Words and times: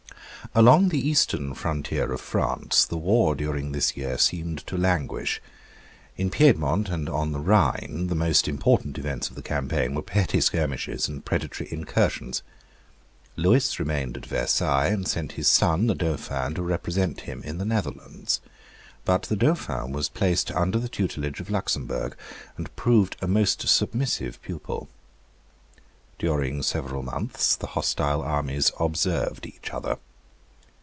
Along 0.53 0.89
the 0.89 0.99
eastern 0.99 1.53
frontier 1.53 2.11
of 2.11 2.19
France 2.19 2.83
the 2.83 2.97
war 2.97 3.35
during 3.35 3.71
this 3.71 3.95
year 3.95 4.17
seemed 4.17 4.67
to 4.67 4.75
languish. 4.77 5.41
In 6.17 6.29
Piedmont 6.29 6.89
and 6.89 7.07
on 7.07 7.31
the 7.31 7.39
Rhine 7.39 8.07
the 8.07 8.15
most 8.15 8.49
important 8.49 8.97
events 8.97 9.29
of 9.29 9.35
the 9.37 9.41
campaign 9.43 9.95
were 9.95 10.01
petty 10.01 10.41
skirmishes 10.41 11.07
and 11.07 11.23
predatory 11.23 11.71
incursions. 11.71 12.43
Lewis 13.37 13.79
remained 13.79 14.17
at 14.17 14.25
Versailles, 14.25 14.87
and 14.87 15.07
sent 15.07 15.33
his 15.33 15.47
son, 15.47 15.87
the 15.87 15.95
Dauphin, 15.95 16.53
to 16.55 16.61
represent 16.63 17.21
him 17.21 17.41
in 17.43 17.57
the 17.57 17.63
Netherlands; 17.63 18.41
but 19.05 19.21
the 19.21 19.37
Dauphin 19.37 19.93
was 19.93 20.09
placed 20.09 20.51
under 20.51 20.79
the 20.79 20.89
tutelage 20.89 21.39
of 21.39 21.49
Luxemburg, 21.49 22.17
and 22.57 22.75
proved 22.75 23.15
a 23.21 23.27
most 23.27 23.69
submissive 23.69 24.41
pupil. 24.41 24.89
During 26.19 26.61
several 26.61 27.03
months 27.03 27.55
the 27.55 27.67
hostile 27.67 28.21
armies 28.21 28.71
observed 28.81 29.45
each 29.45 29.69
other. 29.71 29.97